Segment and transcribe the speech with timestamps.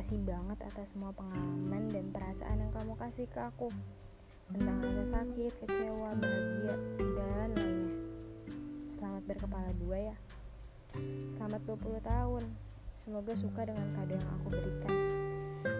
[0.00, 3.68] kasih banget atas semua pengalaman dan perasaan yang kamu kasih ke aku
[4.48, 7.92] tentang rasa sakit, kecewa, bahagia, dan lainnya.
[8.88, 10.16] Selamat berkepala dua ya.
[11.36, 12.44] Selamat 20 tahun.
[12.96, 14.96] Semoga suka dengan kado yang aku berikan.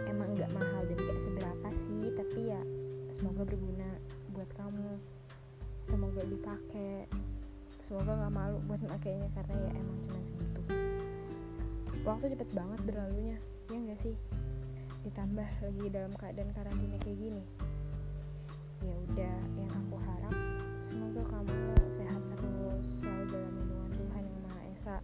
[0.04, 2.60] Emang gak mahal dan gak seberapa sih, tapi ya
[3.08, 3.88] semoga berguna
[4.36, 5.00] buat kamu.
[5.80, 7.08] Semoga dipakai.
[7.80, 10.60] Semoga gak malu buat makainya karena ya emang cuma segitu.
[12.04, 14.16] Waktu cepet banget berlalunya, ya gak sih?
[15.06, 17.44] Ditambah lagi dalam keadaan karantina kayak gini.
[18.82, 20.34] Ya udah yang aku harap
[20.82, 21.54] semoga kamu
[21.94, 24.98] sehat terus selalu dalam lindungan Tuhan yang Maha Esa.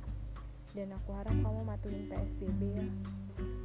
[0.75, 2.87] Dan aku harap kamu matuin PSBB ya.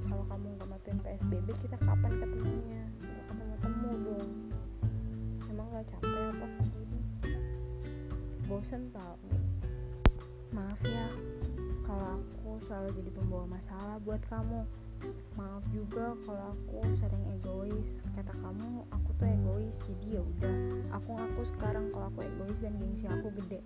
[0.05, 2.82] Kalau kamu nggak matuin PSBB kita kapan ketemunya?
[3.02, 4.29] Nggak ketemu temu dong.
[5.49, 6.99] Emang nggak capek apa gini
[8.46, 9.18] bosan tau.
[10.54, 11.07] Maaf ya
[11.88, 14.68] kalau aku selalu jadi pembawa masalah buat kamu
[15.34, 18.02] maaf juga kalau aku sering egois.
[18.13, 20.55] Kata kamu aku tuh egois jadi ya udah.
[21.02, 23.62] Aku ngaku sekarang kalau aku egois dan gengsi aku gede.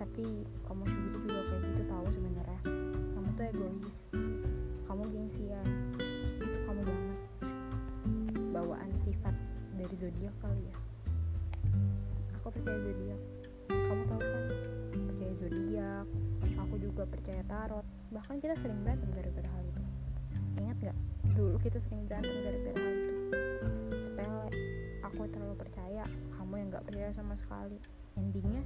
[0.00, 2.60] Tapi kamu sendiri juga kayak gitu tahu sebenarnya.
[3.12, 3.88] Kamu tuh egois.
[4.84, 5.68] Kamu gengsian
[6.40, 7.18] itu kamu banget.
[8.54, 9.34] Bawaan sifat
[9.74, 10.76] dari zodiak kali ya.
[12.40, 13.20] Aku percaya zodiak.
[13.68, 14.42] Kamu tahu kan?
[14.92, 16.06] Percaya zodiak.
[16.62, 17.86] Aku juga percaya tarot.
[18.14, 19.93] Bahkan kita sering berantem gara-gara hal itu
[20.58, 20.98] ingat gak
[21.34, 23.12] dulu kita sering berantem gara-gara hal itu.
[23.90, 24.46] Sepele
[25.02, 26.04] aku terlalu percaya
[26.38, 27.78] kamu yang gak percaya sama sekali.
[28.14, 28.62] Endingnya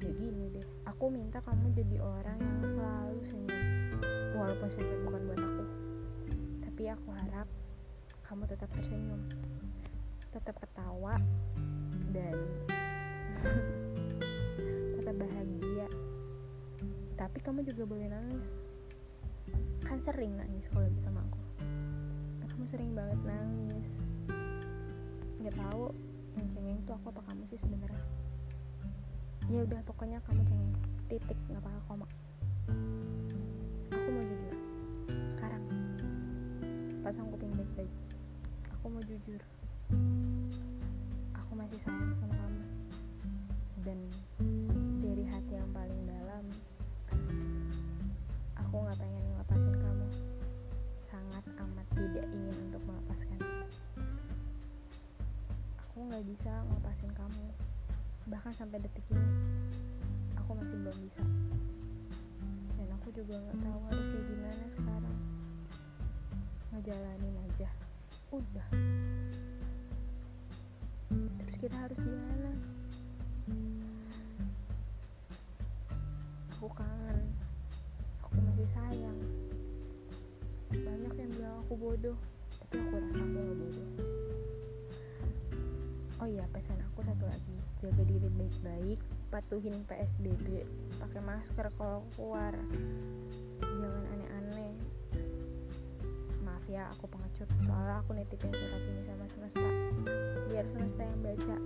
[0.00, 3.60] ya gini deh aku minta kamu jadi orang yang selalu senyum.
[4.32, 5.64] Walaupun senyum bukan buat aku.
[6.64, 7.48] Tapi aku harap
[8.24, 9.20] kamu tetap tersenyum.
[10.32, 11.20] Tetap ketawa
[12.16, 12.36] dan
[14.96, 15.88] tetap bahagia.
[17.20, 18.69] Tapi kamu juga boleh nangis
[19.90, 21.42] kan sering nangis kalau lagi sama aku.
[22.46, 23.90] Kamu sering banget nangis.
[25.42, 25.90] Nggak tahu
[26.38, 28.04] yang cengeng tuh aku apa kamu sih sebenarnya.
[29.50, 30.70] Ya udah pokoknya kamu cengeng.
[31.10, 32.06] Titik nggak apa koma.
[33.90, 34.54] Aku mau jujur.
[35.34, 35.64] Sekarang.
[37.02, 37.90] Pasang kuping baik-baik.
[38.78, 39.42] Aku mau jujur.
[41.34, 42.62] Aku masih sayang sama kamu.
[43.82, 43.98] Dan
[45.02, 46.46] dari hati yang paling dalam
[48.70, 49.79] aku nggak pengen ngelepasin
[56.40, 57.46] bisa ngelepasin kamu.
[58.32, 59.28] Bahkan sampai detik ini
[60.40, 61.20] aku masih belum bisa.
[62.80, 65.18] Dan aku juga nggak tahu harus kayak gimana sekarang.
[66.72, 67.68] Ngejalanin aja.
[68.32, 68.68] Udah.
[71.12, 72.50] Terus kita harus gimana?
[76.56, 77.20] Aku kangen.
[78.24, 79.18] Aku masih sayang.
[80.72, 82.16] Banyak yang bilang aku bodoh
[82.64, 83.88] tapi aku rasa aku gak bodoh
[86.20, 87.56] oh iya pesan aku satu lagi.
[87.80, 89.00] Jaga diri baik-baik
[89.32, 90.68] patuhin PSBB
[91.00, 92.52] pakai masker kalau keluar.
[93.64, 94.76] Jangan aneh-aneh.
[96.44, 97.48] Maaf ya aku pengecut.
[97.64, 99.68] Soalnya aku nitipin surat ini sama semesta.
[100.52, 101.56] Biar semesta yang baca.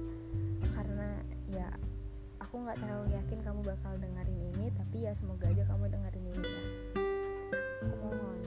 [0.71, 1.09] Karena
[1.51, 1.69] ya
[2.39, 6.43] aku nggak terlalu yakin kamu bakal dengerin ini tapi ya semoga aja kamu dengerin ini
[6.47, 6.63] ya.
[7.91, 8.39] Aku mohon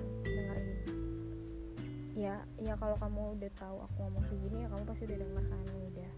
[2.18, 5.44] ya ya kalau kamu udah tahu aku ngomong kayak gini ya kamu pasti udah denger
[5.54, 6.12] kan udah.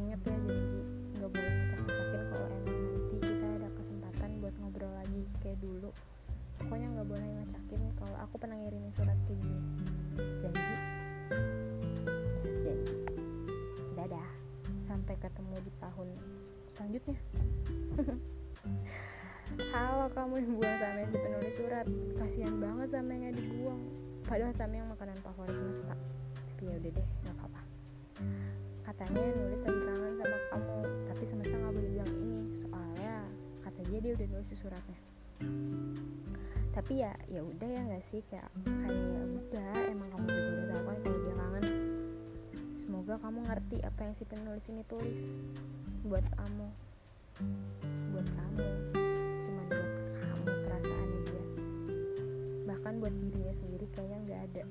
[0.00, 0.80] Inget ya janji.
[1.20, 5.92] Nggak boleh ngecak-ngecakin kalau emang nanti kita ada kesempatan buat ngobrol lagi kayak dulu.
[6.56, 9.60] Pokoknya nggak boleh ngecakin kalau aku pernah ngirimin surat kayak gini.
[10.40, 10.64] Janji.
[12.40, 12.96] Yes janji.
[14.00, 14.28] Dadah.
[14.88, 16.08] Sampai ketemu di tahun
[16.72, 17.18] selanjutnya.
[19.76, 21.86] Halo kamu yang buang sama si penulis surat.
[22.16, 25.94] Kasihan banget sama yang dibuang padahal sama yang makanan favorit semesta.
[26.34, 27.62] Tapi ya udah deh nggak apa-apa.
[28.82, 32.40] Katanya nulis lagi kangen sama kamu tapi semesta nggak boleh bilang ini.
[32.58, 33.14] Soalnya
[33.62, 34.98] kata dia dia udah nulis suratnya.
[36.74, 38.20] Tapi ya ya udah ya nggak sih?
[38.26, 41.64] Kayak kayak ya udah emang kamu juga udah tahu kan kalau dia kangen.
[42.76, 45.20] Semoga kamu ngerti apa yang si penulis ini tulis.
[46.02, 46.68] Buat kamu.
[48.10, 49.05] Buat kamu
[52.86, 54.64] bahkan buat dirinya sendiri kayaknya nggak ada.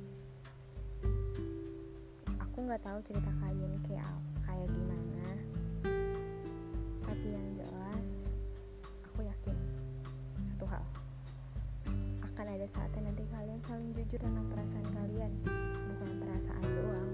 [2.47, 4.07] Aku nggak tahu cerita kalian kayak
[4.47, 5.27] kayak gimana.
[7.03, 8.05] Tapi yang jelas
[9.03, 9.57] aku yakin
[10.47, 10.83] satu hal.
[12.23, 15.31] Akan ada saatnya nanti kalian saling jujur tentang perasaan kalian.
[15.83, 17.04] Bukan perasaan doang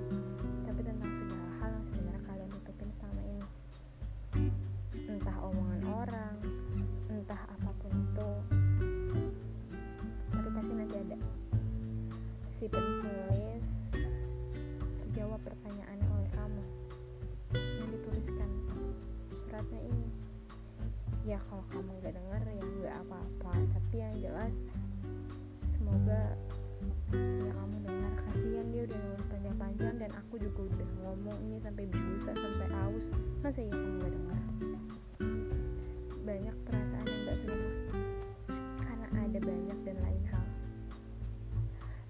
[15.72, 16.64] pertanyaan oleh kamu
[17.56, 18.50] yang dituliskan
[19.48, 20.10] suratnya ini.
[21.24, 23.52] Ya kalau kamu nggak dengar ya nggak apa-apa.
[23.80, 24.52] Tapi yang jelas
[25.64, 26.36] semoga
[27.16, 28.12] ya kamu dengar.
[28.20, 33.08] Kasihan dia udah nulis panjang-panjang dan aku juga udah ngomong ini sampai bisa sampai aus
[33.40, 34.40] masa ya kamu nggak dengar
[36.22, 37.72] banyak perasaan yang gak semua
[38.76, 40.46] karena ada banyak dan lain hal.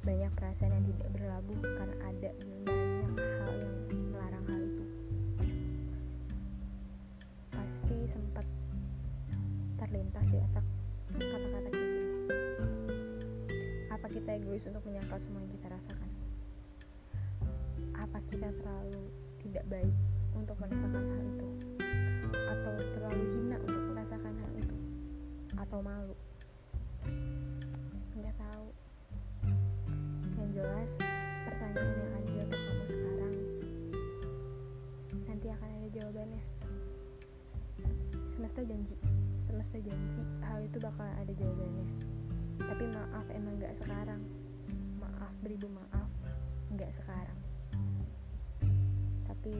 [0.01, 2.80] Banyak perasaan yang tidak berlabuh karena ada banyak.
[9.91, 10.63] Terlintas di otak
[11.19, 11.99] kata-kata gini
[14.01, 16.09] apa kita egois untuk menyangkal semua yang kita rasakan?
[18.01, 19.03] Apa kita terlalu
[19.45, 19.93] tidak baik
[20.33, 21.47] untuk merasakan hal itu?
[22.33, 24.77] Atau terlalu hina untuk merasakan hal itu?
[25.53, 26.17] Atau malu?
[28.17, 28.67] Nggak tahu.
[30.33, 30.91] Yang jelas
[31.45, 33.35] pertanyaan yang ada otak kamu sekarang
[35.29, 36.43] nanti akan ada jawabannya.
[38.33, 38.97] Semesta janji
[39.41, 41.85] semesta janji hal itu bakal ada jawabannya.
[42.61, 44.21] Tapi maaf emang nggak sekarang.
[45.01, 46.09] Maaf beribu maaf
[46.71, 47.39] nggak sekarang.
[49.25, 49.53] Tapi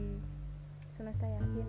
[0.94, 1.68] semesta yakin